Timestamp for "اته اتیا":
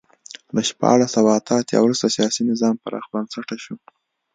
1.39-1.79